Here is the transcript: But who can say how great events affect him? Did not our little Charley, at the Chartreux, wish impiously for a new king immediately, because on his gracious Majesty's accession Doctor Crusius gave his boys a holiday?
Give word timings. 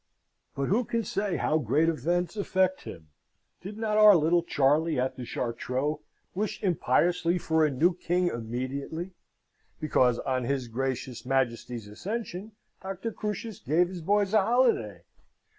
But 0.55 0.69
who 0.69 0.83
can 0.83 1.03
say 1.03 1.37
how 1.37 1.59
great 1.59 1.87
events 1.87 2.35
affect 2.35 2.85
him? 2.85 3.09
Did 3.61 3.77
not 3.77 3.97
our 3.99 4.15
little 4.15 4.41
Charley, 4.41 4.99
at 4.99 5.15
the 5.15 5.25
Chartreux, 5.25 5.99
wish 6.33 6.59
impiously 6.63 7.37
for 7.37 7.63
a 7.63 7.69
new 7.69 7.95
king 7.95 8.27
immediately, 8.29 9.13
because 9.79 10.17
on 10.17 10.45
his 10.45 10.69
gracious 10.69 11.23
Majesty's 11.23 11.87
accession 11.87 12.53
Doctor 12.81 13.11
Crusius 13.11 13.59
gave 13.59 13.89
his 13.89 14.01
boys 14.01 14.33
a 14.33 14.41
holiday? 14.41 15.03